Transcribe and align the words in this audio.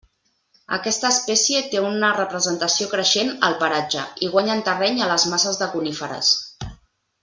Aquesta 0.77 1.11
espècie 1.15 1.61
té 1.73 1.83
una 1.89 2.09
representació 2.17 2.89
creixent 2.95 3.31
al 3.51 3.59
paratge, 3.63 4.09
i 4.29 4.33
guanyen 4.37 4.67
terreny 4.73 5.01
a 5.11 5.15
les 5.15 5.31
masses 5.37 5.65
de 5.65 5.73
coníferes. 5.79 6.37